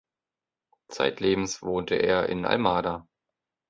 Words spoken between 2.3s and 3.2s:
Almada.